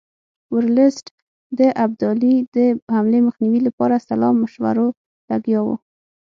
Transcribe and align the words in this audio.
ورلسټ 0.53 1.05
د 1.59 1.61
ابدالي 1.85 2.35
د 2.55 2.57
حملې 2.93 3.19
مخنیوي 3.27 3.61
لپاره 3.67 4.03
سلا 4.07 4.29
مشورو 4.41 4.87
لګیا 5.29 5.59
وو. 5.63 5.75